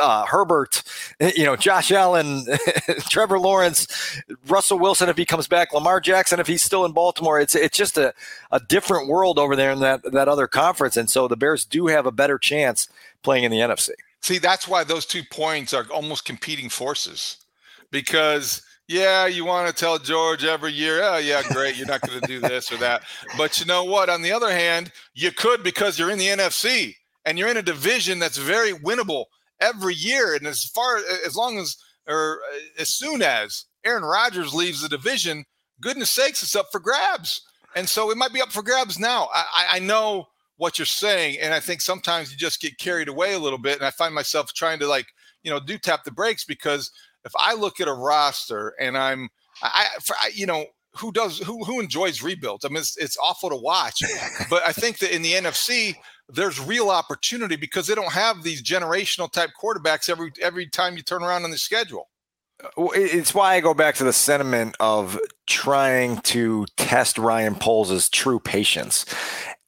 uh, 0.00 0.24
Herbert, 0.26 0.82
you 1.36 1.44
know, 1.44 1.54
Josh 1.54 1.92
Allen, 1.92 2.46
Trevor 3.10 3.38
Lawrence, 3.38 3.86
Russell 4.48 4.80
Wilson 4.80 5.08
if 5.08 5.16
he 5.16 5.24
comes 5.24 5.46
back, 5.46 5.72
Lamar 5.72 6.00
Jackson 6.00 6.40
if 6.40 6.48
he's 6.48 6.62
still 6.62 6.84
in 6.84 6.92
Baltimore. 6.92 7.40
It's 7.40 7.54
it's 7.54 7.76
just 7.76 7.98
a, 7.98 8.14
a 8.50 8.60
different 8.60 9.08
world 9.08 9.38
over 9.38 9.56
there 9.56 9.72
in 9.72 9.80
that 9.80 10.02
that 10.12 10.28
other 10.28 10.46
conference, 10.46 10.96
and 10.96 11.10
so 11.10 11.26
the 11.26 11.36
Bears 11.36 11.64
do 11.64 11.88
have 11.88 12.06
a 12.06 12.12
better 12.12 12.38
chance 12.38 12.71
playing 13.22 13.44
in 13.44 13.50
the 13.50 13.58
NFC. 13.58 13.90
See, 14.20 14.38
that's 14.38 14.68
why 14.68 14.84
those 14.84 15.06
two 15.06 15.22
points 15.30 15.74
are 15.74 15.86
almost 15.92 16.24
competing 16.24 16.68
forces, 16.68 17.38
because 17.90 18.62
yeah, 18.88 19.26
you 19.26 19.44
want 19.44 19.68
to 19.68 19.74
tell 19.74 19.98
George 19.98 20.44
every 20.44 20.72
year, 20.72 21.00
oh, 21.02 21.18
yeah, 21.18 21.42
great, 21.50 21.76
you're 21.76 21.86
not 21.86 22.02
going 22.02 22.20
to 22.20 22.26
do 22.26 22.40
this 22.40 22.70
or 22.70 22.76
that. 22.78 23.02
But 23.38 23.58
you 23.58 23.66
know 23.66 23.84
what? 23.84 24.10
On 24.10 24.22
the 24.22 24.32
other 24.32 24.50
hand, 24.50 24.92
you 25.14 25.32
could 25.32 25.62
because 25.62 25.98
you're 25.98 26.10
in 26.10 26.18
the 26.18 26.26
NFC 26.26 26.94
and 27.24 27.38
you're 27.38 27.48
in 27.48 27.56
a 27.56 27.62
division 27.62 28.18
that's 28.18 28.36
very 28.36 28.72
winnable 28.72 29.24
every 29.60 29.94
year. 29.94 30.34
And 30.34 30.46
as 30.46 30.64
far 30.64 30.98
as 31.24 31.36
long 31.36 31.58
as 31.58 31.76
or 32.08 32.40
as 32.78 32.88
soon 32.88 33.22
as 33.22 33.64
Aaron 33.84 34.02
Rodgers 34.02 34.52
leaves 34.52 34.82
the 34.82 34.88
division, 34.88 35.44
goodness 35.80 36.10
sakes, 36.10 36.42
it's 36.42 36.56
up 36.56 36.66
for 36.72 36.80
grabs. 36.80 37.40
And 37.74 37.88
so 37.88 38.10
it 38.10 38.18
might 38.18 38.32
be 38.32 38.42
up 38.42 38.52
for 38.52 38.62
grabs 38.62 38.98
now. 38.98 39.28
I, 39.32 39.66
I 39.70 39.78
know 39.78 40.26
what 40.56 40.78
you're 40.78 40.86
saying, 40.86 41.38
and 41.40 41.52
I 41.54 41.60
think 41.60 41.80
sometimes 41.80 42.30
you 42.30 42.36
just 42.36 42.60
get 42.60 42.78
carried 42.78 43.08
away 43.08 43.34
a 43.34 43.38
little 43.38 43.58
bit. 43.58 43.78
And 43.78 43.86
I 43.86 43.90
find 43.90 44.14
myself 44.14 44.52
trying 44.52 44.78
to 44.80 44.86
like, 44.86 45.06
you 45.42 45.50
know, 45.50 45.58
do 45.60 45.78
tap 45.78 46.04
the 46.04 46.10
brakes 46.10 46.44
because 46.44 46.90
if 47.24 47.32
I 47.36 47.54
look 47.54 47.80
at 47.80 47.88
a 47.88 47.92
roster 47.92 48.74
and 48.78 48.96
I'm, 48.96 49.28
I, 49.62 49.86
for, 50.02 50.16
I 50.20 50.30
you 50.34 50.46
know, 50.46 50.66
who 50.94 51.10
does 51.10 51.38
who 51.38 51.64
who 51.64 51.80
enjoys 51.80 52.22
rebuilds? 52.22 52.64
I 52.64 52.68
mean, 52.68 52.78
it's, 52.78 52.96
it's 52.96 53.16
awful 53.16 53.48
to 53.50 53.56
watch, 53.56 54.02
but 54.50 54.62
I 54.66 54.72
think 54.72 54.98
that 54.98 55.14
in 55.14 55.22
the 55.22 55.32
NFC, 55.32 55.96
there's 56.28 56.60
real 56.60 56.90
opportunity 56.90 57.56
because 57.56 57.86
they 57.86 57.94
don't 57.94 58.12
have 58.12 58.42
these 58.42 58.62
generational 58.62 59.30
type 59.30 59.50
quarterbacks 59.60 60.08
every 60.08 60.32
every 60.40 60.66
time 60.66 60.96
you 60.96 61.02
turn 61.02 61.22
around 61.22 61.44
on 61.44 61.50
the 61.50 61.58
schedule. 61.58 62.08
Uh, 62.62 62.88
it's 62.94 63.34
why 63.34 63.54
I 63.54 63.60
go 63.60 63.74
back 63.74 63.96
to 63.96 64.04
the 64.04 64.12
sentiment 64.12 64.76
of 64.78 65.18
trying 65.46 66.18
to 66.18 66.66
test 66.76 67.18
Ryan 67.18 67.54
Poles' 67.54 68.08
true 68.08 68.38
patience. 68.38 69.04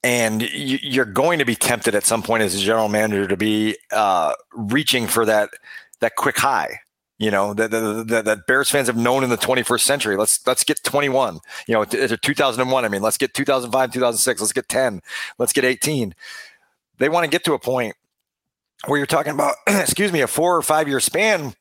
And 0.04 0.42
you're 0.52 1.06
going 1.06 1.40
to 1.40 1.44
be 1.44 1.56
tempted 1.56 1.94
at 1.94 2.04
some 2.04 2.22
point 2.22 2.42
as 2.42 2.54
a 2.54 2.58
general 2.58 2.88
manager 2.88 3.26
to 3.26 3.36
be 3.36 3.76
uh, 3.90 4.34
reaching 4.52 5.06
for 5.06 5.24
that 5.24 5.50
that 6.00 6.14
quick 6.16 6.36
high 6.36 6.80
you 7.18 7.30
know 7.30 7.54
that, 7.54 7.70
that, 7.70 8.24
that 8.24 8.46
Bears 8.46 8.70
fans 8.70 8.88
have 8.88 8.96
known 8.96 9.22
in 9.22 9.30
the 9.30 9.38
21st 9.38 9.80
century. 9.80 10.16
Let's 10.16 10.44
let's 10.46 10.64
get 10.64 10.82
21. 10.82 11.38
You 11.68 11.74
know, 11.74 11.82
it's 11.82 12.20
2001. 12.20 12.84
I 12.84 12.88
mean, 12.88 13.02
let's 13.02 13.16
get 13.16 13.34
2005, 13.34 13.92
2006. 13.92 14.40
Let's 14.40 14.52
get 14.52 14.68
10. 14.68 15.00
Let's 15.38 15.52
get 15.52 15.64
18. 15.64 16.14
They 16.98 17.08
want 17.08 17.24
to 17.24 17.30
get 17.30 17.44
to 17.44 17.54
a 17.54 17.58
point 17.58 17.94
where 18.86 18.98
you're 18.98 19.06
talking 19.06 19.32
about, 19.32 19.54
excuse 19.66 20.12
me, 20.12 20.22
a 20.22 20.26
four 20.26 20.56
or 20.56 20.62
five 20.62 20.88
year 20.88 21.00
span 21.00 21.54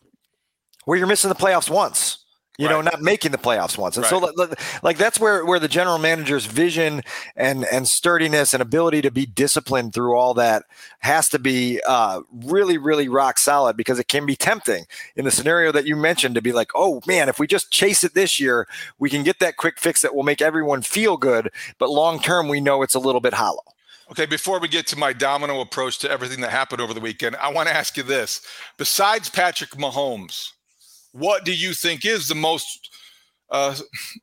where 0.86 0.98
you're 0.98 1.08
missing 1.08 1.30
the 1.30 1.36
playoffs 1.36 1.70
once 1.70 2.13
you 2.58 2.68
right. 2.68 2.74
know, 2.74 2.82
not 2.82 3.02
making 3.02 3.32
the 3.32 3.38
playoffs 3.38 3.78
once. 3.78 3.98
And 3.98 4.04
right. 4.04 4.10
so 4.10 4.54
like 4.84 4.98
that's 4.98 5.20
where 5.20 5.46
where 5.46 5.60
the 5.60 5.68
general 5.68 5.98
manager's 5.98 6.46
vision 6.46 7.02
and 7.36 7.66
and 7.66 7.88
sturdiness 7.88 8.54
and 8.54 8.62
ability 8.62 9.02
to 9.02 9.12
be 9.12 9.26
disciplined 9.26 9.94
through 9.94 10.16
all 10.16 10.34
that 10.36 10.64
has 11.00 11.30
to 11.30 11.40
be 11.40 11.82
uh, 11.88 12.22
really 12.32 12.78
really 12.78 13.08
rock 13.08 13.40
solid 13.40 13.76
because 13.76 13.98
it 13.98 14.08
can 14.08 14.26
be 14.26 14.36
tempting 14.36 14.86
in 15.16 15.26
the 15.26 15.32
scenario 15.32 15.72
that 15.72 15.88
you 15.88 15.96
mentioned 15.96 16.36
to 16.36 16.42
be 16.42 16.52
like, 16.52 16.72
"Oh 16.76 17.02
man, 17.08 17.28
if 17.28 17.40
we 17.40 17.48
just 17.48 17.72
chase 17.72 18.04
it 18.04 18.14
this 18.14 18.40
year, 18.40 18.68
we 19.00 19.10
can 19.10 19.24
get 19.24 19.40
that 19.40 19.58
quick 19.58 19.80
fix 19.80 20.02
that 20.02 20.14
will 20.14 20.24
make 20.24 20.42
everyone 20.42 20.84
feel 20.84 21.18
good, 21.18 21.50
but 21.80 21.90
long 21.90 22.20
term 22.20 22.48
we 22.48 22.62
know 22.62 22.84
it's 22.84 22.96
a 22.96 23.00
little 23.00 23.22
bit 23.22 23.34
hollow." 23.34 23.64
Okay, 24.12 24.26
before 24.28 24.60
we 24.60 24.68
get 24.68 24.86
to 24.88 24.98
my 24.98 25.12
domino 25.12 25.62
approach 25.62 25.98
to 26.00 26.12
everything 26.12 26.42
that 26.42 26.52
happened 26.52 26.82
over 26.82 26.94
the 26.94 27.00
weekend, 27.00 27.36
I 27.38 27.52
want 27.52 27.70
to 27.70 27.76
ask 27.76 27.98
you 27.98 28.04
this. 28.04 28.42
Besides 28.78 29.30
Patrick 29.30 29.72
Mahomes, 29.72 30.52
what 31.14 31.46
do 31.46 31.54
you 31.54 31.74
think 31.74 32.06
is 32.06 32.28
the 32.28 32.36
most 32.36 32.90
uh, 33.50 33.76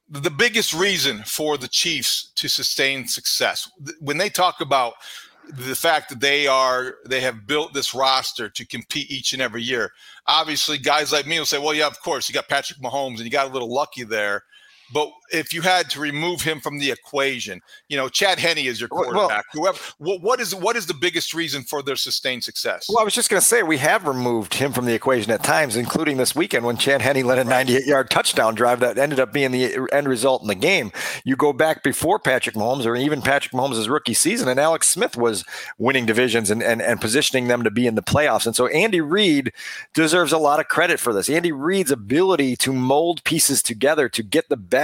the 0.09 0.31
biggest 0.31 0.75
reason 0.75 1.23
for 1.25 1.57
the 1.57 1.69
Chiefs 1.69 2.33
to 2.35 2.49
sustain 2.49 3.07
success 3.07 3.71
when 4.01 4.19
they 4.19 4.29
talk 4.29 4.61
about 4.61 4.95
the 5.53 5.75
fact 5.75 6.09
that 6.09 6.21
they 6.21 6.47
are 6.47 6.97
they 7.07 7.21
have 7.21 7.47
built 7.47 7.73
this 7.73 7.95
roster 7.95 8.49
to 8.49 8.67
compete 8.67 9.11
each 9.11 9.33
and 9.33 9.41
every 9.41 9.63
year. 9.63 9.91
Obviously, 10.27 10.79
guys 10.79 11.13
like 11.13 11.27
me 11.27 11.39
will 11.39 11.47
say, 11.47 11.59
"Well, 11.59 11.75
yeah, 11.75 11.87
of 11.87 12.01
course, 12.03 12.29
you 12.29 12.33
got 12.33 12.49
Patrick 12.49 12.81
Mahomes 12.81 13.17
and 13.17 13.21
you 13.21 13.31
got 13.31 13.49
a 13.49 13.53
little 13.53 13.73
lucky 13.73 14.05
there." 14.05 14.45
But 14.93 15.11
if 15.33 15.55
you 15.55 15.63
had 15.63 15.89
to 15.91 16.01
remove 16.01 16.43
him 16.43 16.61
from 16.61 16.79
the 16.79 16.91
equation, 16.91 17.61
you 17.89 17.97
know, 17.97 18.09
Chad 18.09 18.39
Henne 18.39 18.59
is 18.59 18.81
your 18.81 18.89
quarterback. 18.89 19.45
Well, 19.55 19.75
Whoever, 19.99 20.19
what 20.19 20.41
is 20.41 20.55
what 20.55 20.77
is 20.77 20.87
the 20.87 20.95
biggest 20.95 21.35
reason 21.35 21.63
for 21.63 21.83
their 21.83 21.97
sustained 21.97 22.45
success? 22.45 22.87
Well, 22.89 22.99
I 22.99 23.05
was 23.05 23.15
just 23.15 23.31
going 23.31 23.41
to 23.41 23.47
say 23.47 23.63
we 23.63 23.79
have 23.79 24.07
removed 24.07 24.55
him 24.55 24.73
from 24.73 24.87
the 24.87 24.95
equation 24.95 25.31
at 25.33 25.43
times, 25.43 25.77
including 25.77 26.17
this 26.17 26.35
weekend 26.35 26.65
when 26.65 26.77
Chad 26.77 27.03
Henne 27.03 27.25
led 27.25 27.39
a 27.39 27.45
98-yard 27.45 28.11
touchdown 28.11 28.55
drive 28.55 28.81
that 28.81 28.99
ended 28.99 29.21
up 29.21 29.33
being 29.33 29.51
the 29.53 29.77
uh, 29.77 29.85
end 29.93 30.09
result 30.09 30.43
in 30.43 30.49
the 30.49 30.55
game. 30.55 30.93
You 31.25 31.37
go 31.37 31.53
back 31.53 31.83
before 31.83 32.19
Patrick 32.19 32.57
Mahomes, 32.57 32.87
or 32.87 32.97
even 32.97 33.23
Patrick 33.23 33.53
Mahomes' 33.53 33.89
rookie 33.89 34.15
season, 34.15 34.49
and 34.49 34.59
Alex 34.59 34.89
Smith 34.89 35.17
was 35.17 35.45
winning 35.79 36.07
divisions 36.07 36.51
and, 36.51 36.63
and 36.63 36.83
and 36.83 37.01
positioning 37.01 37.49
them 37.49 37.63
to 37.63 37.71
be 37.71 37.87
in 37.87 37.95
the 37.95 38.03
playoffs. 38.03 38.47
And 38.47 38.57
so 38.57 38.67
Andy 38.69 39.01
Reid 39.01 39.53
deserves 39.95 40.33
a 40.33 40.39
lot 40.39 40.61
of 40.61 40.69
credit 40.69 40.99
for 40.99 41.13
this. 41.13 41.31
Andy 41.31 41.53
Reid's 41.53 41.91
ability 41.91 42.57
to 42.57 42.73
mold 42.73 43.23
pieces 43.25 43.63
together 43.63 44.09
to 44.09 44.23
get 44.23 44.49
the 44.49 44.57
best 44.57 44.80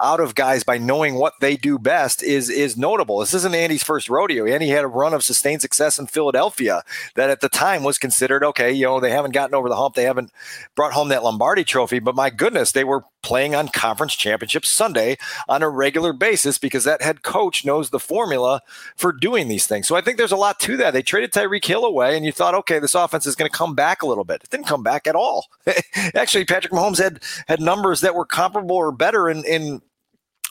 out 0.00 0.20
of 0.20 0.34
guys 0.34 0.62
by 0.64 0.78
knowing 0.78 1.14
what 1.14 1.34
they 1.40 1.56
do 1.56 1.78
best 1.78 2.22
is 2.22 2.50
is 2.50 2.76
notable. 2.76 3.18
This 3.18 3.34
isn't 3.34 3.54
Andy's 3.54 3.82
first 3.82 4.08
rodeo. 4.08 4.46
Andy 4.46 4.68
had 4.68 4.84
a 4.84 4.88
run 4.88 5.14
of 5.14 5.24
sustained 5.24 5.62
success 5.62 5.98
in 5.98 6.06
Philadelphia 6.06 6.82
that 7.14 7.30
at 7.30 7.40
the 7.40 7.48
time 7.48 7.82
was 7.82 7.98
considered 7.98 8.44
okay. 8.44 8.72
You 8.72 8.86
know, 8.86 9.00
they 9.00 9.10
haven't 9.10 9.32
gotten 9.32 9.54
over 9.54 9.68
the 9.68 9.76
hump. 9.76 9.94
They 9.94 10.04
haven't 10.04 10.32
brought 10.74 10.92
home 10.92 11.08
that 11.08 11.24
Lombardi 11.24 11.64
trophy, 11.64 11.98
but 11.98 12.14
my 12.14 12.30
goodness, 12.30 12.72
they 12.72 12.84
were 12.84 13.04
playing 13.22 13.54
on 13.54 13.68
conference 13.68 14.14
championship 14.14 14.64
Sunday 14.64 15.16
on 15.48 15.62
a 15.62 15.68
regular 15.68 16.12
basis 16.12 16.58
because 16.58 16.84
that 16.84 17.02
head 17.02 17.22
coach 17.22 17.64
knows 17.64 17.90
the 17.90 17.98
formula 17.98 18.60
for 18.96 19.12
doing 19.12 19.48
these 19.48 19.66
things. 19.66 19.86
So 19.86 19.96
I 19.96 20.00
think 20.00 20.18
there's 20.18 20.32
a 20.32 20.36
lot 20.36 20.60
to 20.60 20.76
that. 20.78 20.92
They 20.92 21.02
traded 21.02 21.32
Tyreek 21.32 21.64
Hill 21.64 21.84
away, 21.84 22.16
and 22.16 22.24
you 22.24 22.32
thought, 22.32 22.54
okay, 22.54 22.78
this 22.78 22.94
offense 22.94 23.26
is 23.26 23.34
going 23.34 23.50
to 23.50 23.56
come 23.56 23.74
back 23.74 24.02
a 24.02 24.06
little 24.06 24.24
bit. 24.24 24.42
It 24.44 24.50
didn't 24.50 24.66
come 24.66 24.82
back 24.82 25.06
at 25.06 25.14
all. 25.14 25.46
Actually, 26.14 26.44
Patrick 26.44 26.72
Mahomes 26.72 27.02
had 27.02 27.22
had 27.46 27.60
numbers 27.60 28.00
that 28.00 28.14
were 28.14 28.26
comparable 28.26 28.76
or 28.76 28.92
better 28.92 29.28
in 29.28 29.44
in 29.44 29.82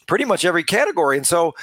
pretty 0.09 0.25
much 0.25 0.43
every 0.43 0.63
category. 0.63 1.17
And 1.17 1.25
so 1.25 1.53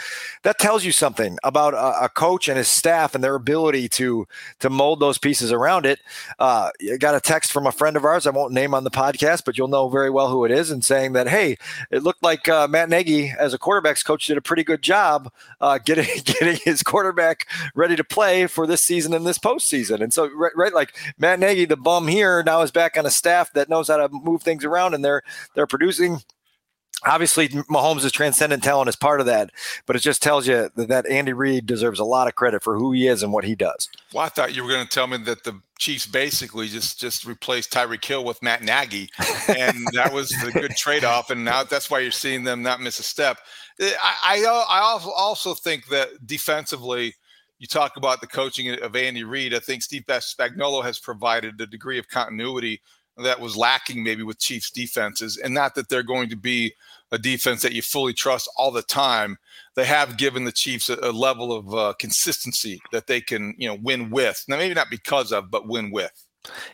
that 0.45 0.57
tells 0.61 0.85
you 0.85 0.93
something 0.93 1.37
about 1.43 1.75
a, 1.75 2.05
a, 2.05 2.09
coach 2.09 2.47
and 2.47 2.57
his 2.57 2.69
staff 2.69 3.17
and 3.17 3.23
their 3.23 3.35
ability 3.35 3.89
to 3.89 4.25
to 4.61 4.71
mold 4.71 5.01
those 5.01 5.19
pieces 5.19 5.51
around 5.51 5.85
it. 5.85 5.99
Uh, 6.39 6.71
I 6.93 6.97
got 6.97 7.17
a 7.17 7.21
text 7.21 7.51
from 7.51 7.67
a 7.67 7.73
friend 7.73 7.97
of 7.97 8.05
ours. 8.05 8.25
I 8.25 8.31
won't 8.31 8.53
name 8.55 8.73
on 8.73 8.85
the 8.85 8.91
podcast, 8.91 9.45
but 9.45 9.59
you'll 9.59 9.67
know 9.67 9.89
very 9.89 10.11
well 10.11 10.29
who 10.29 10.45
it 10.45 10.53
is, 10.53 10.71
and 10.71 10.85
saying 10.85 11.15
that 11.15 11.29
hey, 11.29 11.57
it 11.91 12.05
looked 12.05 12.23
like 12.23 12.49
uh, 12.49 12.69
Matt 12.69 12.89
Nagy 12.89 13.33
as 13.37 13.53
a 13.53 13.59
quarterbacks 13.59 14.05
coach 14.05 14.27
did 14.27 14.39
a 14.39 14.43
pretty 14.43 14.63
good 14.63 14.81
job 14.81 15.31
uh, 15.61 15.79
getting 15.85 16.07
getting 16.25 16.57
his 16.65 16.85
quarterback 16.85 17.49
ready 17.75 17.97
to 17.97 18.05
play 18.05 18.47
for 18.47 18.65
this 18.65 18.81
season 18.81 19.13
and 19.13 19.27
this 19.27 19.39
postseason. 19.39 20.01
And 20.01 20.15
so 20.15 20.31
right, 20.33 20.53
right, 20.55 20.73
like 20.73 20.97
Matt 21.19 21.41
Nagy, 21.41 21.65
the 21.65 21.77
bum 21.77 22.07
here, 22.07 22.45
now 22.45 22.63
is 22.63 22.71
back 22.71 22.97
on 22.97 23.07
a 23.07 23.11
staff 23.11 23.53
that 23.55 23.69
knows 23.69 23.89
how 23.89 23.97
to 23.97 24.09
move 24.09 24.43
things 24.43 24.65
around, 24.65 24.95
and 24.95 25.05
they're 25.05 25.23
they're 25.55 25.67
producing 25.67 26.21
Obviously, 27.05 27.49
Mahomes' 27.49 28.11
transcendent 28.11 28.65
talent 28.65 28.89
is 28.89 28.97
part 28.97 29.21
of 29.21 29.27
that, 29.27 29.51
but 29.85 29.97
it 29.97 29.99
just 30.01 30.23
tells 30.23 30.49
you 30.49 30.71
that, 30.75 30.89
that 30.89 31.07
Andy 31.07 31.35
Reid 31.35 31.67
deserves 31.67 32.01
a 32.01 32.05
lot 32.05 32.27
of 32.27 32.35
credit 32.35 32.63
for 32.63 32.79
who 32.79 32.93
he 32.93 33.07
is 33.07 33.23
and 33.23 33.33
what 33.33 33.45
he 33.45 33.55
does. 33.55 33.89
Well, 34.15 34.25
I 34.25 34.31
thought 34.31 34.55
you 34.55 34.65
were 34.65 34.71
going 34.71 34.85
to 34.85 34.91
tell 34.91 35.07
me 35.07 35.19
that 35.19 35.45
the 35.45 35.61
Chiefs 35.79 36.07
basically 36.07 36.69
just 36.69 36.99
just 36.99 37.27
replaced 37.27 37.71
Tyreek 37.71 38.03
Hill 38.03 38.25
with 38.25 38.43
Matt 38.43 38.63
Nagy, 38.63 39.11
and 39.47 39.87
that 39.93 40.11
was 40.11 40.31
the 40.31 40.51
good 40.51 40.71
trade 40.77 41.05
off. 41.05 41.29
And 41.29 41.45
now 41.45 41.65
that's 41.65 41.91
why 41.91 41.99
you're 41.99 42.11
seeing 42.11 42.45
them 42.45 42.63
not 42.63 42.81
miss 42.81 42.99
a 42.99 43.03
step. 43.03 43.39
Eh, 43.79 43.93
I 44.03 44.43
I, 44.47 44.79
I 44.79 44.81
also 44.81 45.11
also 45.11 45.55
think 45.55 45.89
that 45.89 46.09
defensively, 46.25 47.15
you 47.59 47.67
talk 47.67 47.99
about 47.99 48.23
the 48.23 48.27
coaching 48.27 48.71
of 48.81 48.97
Andy 48.97 49.23
Reid. 49.23 49.53
I 49.53 49.59
think 49.59 49.83
Steve 49.83 50.05
Spagnuolo 50.07 50.83
has 50.83 50.99
provided 50.99 51.61
a 51.61 51.67
degree 51.67 51.99
of 51.99 52.09
continuity 52.09 52.81
that 53.19 53.41
was 53.41 53.57
lacking 53.57 54.03
maybe 54.03 54.23
with 54.23 54.39
Chiefs 54.39 54.71
defenses, 54.71 55.37
and 55.37 55.55
not 55.55 55.75
that 55.75 55.89
they're 55.89 56.03
going 56.03 56.29
to 56.29 56.37
be 56.37 56.75
a 57.13 57.19
defense 57.19 57.63
that 57.63 57.73
you 57.73 57.83
fully 57.83 58.13
trust 58.13 58.51
all 58.57 58.71
the 58.71 58.83
time. 58.83 59.39
They 59.75 59.85
have 59.85 60.19
given 60.19 60.45
the 60.45 60.53
Chiefs 60.53 60.89
a, 60.89 60.99
a 61.03 61.13
level 61.13 61.53
of 61.53 61.75
uh, 61.75 61.95
consistency 61.99 62.81
that 62.93 63.07
they 63.07 63.21
can, 63.21 63.55
you 63.59 63.69
know, 63.69 63.79
win 63.81 64.11
with. 64.11 64.45
Now, 64.49 64.57
maybe 64.57 64.75
not 64.75 64.91
because 64.91 65.33
of, 65.33 65.51
but 65.51 65.69
win 65.69 65.91
with. 65.91 66.26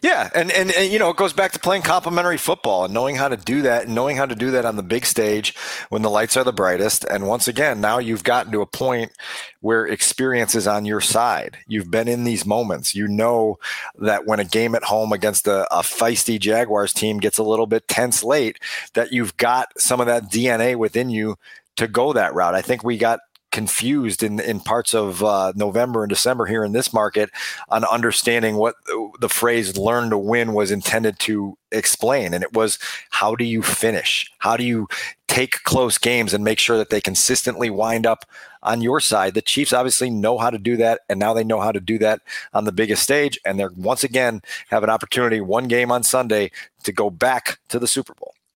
Yeah, 0.03 0.31
and, 0.35 0.51
and, 0.51 0.71
and 0.73 0.93
you 0.93 0.99
know 0.99 1.11
it 1.11 1.17
goes 1.17 1.33
back 1.33 1.53
to 1.53 1.59
playing 1.59 1.83
complementary 1.83 2.37
football 2.37 2.85
and 2.85 2.95
knowing 2.95 3.17
how 3.17 3.29
to 3.29 3.37
do 3.37 3.63
that, 3.63 3.87
and 3.87 3.95
knowing 3.95 4.17
how 4.17 4.27
to 4.27 4.35
do 4.35 4.51
that 4.53 4.65
on 4.65 4.77
the 4.77 4.83
big 4.83 5.07
stage 5.07 5.55
when 5.89 6.03
the 6.03 6.11
lights 6.11 6.37
are 6.37 6.45
the 6.45 6.53
brightest. 6.53 7.05
And 7.05 7.27
once 7.27 7.49
again, 7.49 7.81
now 7.81 7.99
you've 7.99 8.25
gotten 8.25 8.53
to 8.53 8.61
a 8.61 8.67
point 8.67 9.13
where 9.61 9.87
experience 9.87 10.55
is 10.55 10.67
on 10.67 10.85
your 10.85 11.01
side. 11.01 11.59
You've 11.67 11.91
been 11.91 12.09
in 12.09 12.25
these 12.25 12.45
moments. 12.45 12.95
You 12.95 13.09
know 13.09 13.59
that 13.99 14.27
when 14.27 14.41
a 14.41 14.45
game 14.45 14.75
at 14.75 14.85
home 14.85 15.13
against 15.13 15.47
a, 15.47 15.67
a 15.75 15.83
feisty 15.83 16.39
Jaguars 16.41 16.93
team 16.93 17.19
gets 17.19 17.39
a 17.39 17.45
little 17.45 17.67
bit 17.67 17.89
tense 17.89 18.25
late, 18.25 18.59
that 18.95 19.13
you've 19.13 19.37
got 19.37 19.69
some 19.81 20.01
of 20.01 20.07
that 20.07 20.25
DNA 20.25 20.77
within 20.77 21.11
you 21.11 21.37
to 21.77 21.89
go 21.89 22.13
that 22.13 22.35
route. 22.35 22.55
I 22.55 22.63
think 22.63 22.85
we 22.85 22.99
got 22.99 23.21
confused 23.53 24.23
in 24.23 24.41
in 24.41 24.59
parts 24.59 24.95
of 24.95 25.23
uh, 25.23 25.53
November 25.55 26.03
and 26.03 26.11
December 26.11 26.47
here 26.47 26.65
in 26.65 26.73
this 26.73 26.93
market 26.93 27.31
on 27.69 27.85
understanding 27.85 28.57
what 28.57 28.75
the 29.21 29.29
phrase 29.29 29.77
"learn 29.79 30.11
to 30.11 30.19
win" 30.19 30.55
was 30.55 30.71
intended 30.71 31.19
to 31.21 31.57
explain, 31.71 32.35
and 32.35 32.43
it 32.43 32.55
was 32.55 32.79
how 33.11 33.37
do 33.37 33.45
you 33.45 33.63
finish? 33.63 34.31
How 34.39 34.57
do 34.57 34.65
you 34.65 34.89
take 35.29 35.63
close 35.63 35.97
games 35.97 36.35
and 36.35 36.45
make 36.45 36.59
sure 36.59 36.77
that 36.77 36.91
they 36.91 37.01
consistently 37.01 37.71
wind 37.71 38.07
up 38.07 38.25
on 38.63 38.81
your 38.83 39.01
side? 39.01 39.35
The 39.35 39.43
Chiefs 39.43 39.73
obviously 39.73 40.11
know 40.11 40.39
how 40.39 40.51
to 40.51 40.59
do 40.59 40.77
that, 40.79 41.03
and 41.09 41.21
now 41.21 41.35
they 41.35 41.45
know 41.45 41.61
how 41.61 41.73
to 41.73 41.81
do 41.81 41.99
that 41.99 42.23
on 42.53 42.65
the 42.65 42.73
biggest 42.73 43.03
stage, 43.03 43.39
and 43.45 43.59
they're 43.59 43.73
once 43.77 44.03
again 44.03 44.43
have 44.69 44.83
an 44.83 44.91
opportunity, 44.91 45.41
one 45.41 45.69
game 45.69 45.93
on 45.93 46.03
Sunday, 46.03 46.51
to 46.85 46.93
go 46.93 47.11
back 47.11 47.59
to 47.69 47.79
the 47.79 47.87
Super 47.87 48.15
Bowl. 48.15 48.35